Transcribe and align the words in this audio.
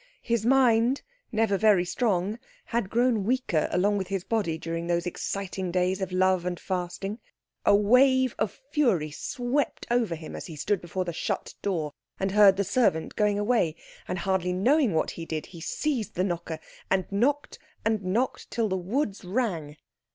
His 0.23 0.47
mind, 0.47 1.03
never 1.31 1.59
very 1.59 1.85
strong, 1.85 2.39
had 2.65 2.89
grown 2.89 3.23
weaker 3.23 3.69
along 3.71 3.99
with 3.99 4.07
his 4.07 4.23
body 4.23 4.57
during 4.57 4.87
these 4.87 5.05
exciting 5.05 5.69
days 5.71 6.01
of 6.01 6.11
love 6.11 6.43
and 6.43 6.59
fasting. 6.59 7.19
A 7.67 7.75
wave 7.75 8.33
of 8.39 8.51
fury 8.71 9.11
swept 9.11 9.85
over 9.91 10.15
him 10.15 10.35
as 10.35 10.47
he 10.47 10.55
stood 10.55 10.81
before 10.81 11.05
the 11.05 11.13
shut 11.13 11.53
door 11.61 11.93
and 12.19 12.31
heard 12.31 12.57
the 12.57 12.63
servant 12.63 13.15
going 13.15 13.37
away; 13.37 13.75
and 14.07 14.17
hardly 14.17 14.53
knowing 14.53 14.95
what 14.95 15.11
he 15.11 15.23
did, 15.23 15.45
he 15.45 15.61
seized 15.61 16.15
the 16.15 16.23
knocker, 16.23 16.57
and 16.89 17.05
knocked 17.11 17.59
and 17.85 18.01
knocked 18.03 18.49
till 18.49 18.69
the 18.69 18.77
woods 18.77 19.23
rang. 19.23 19.77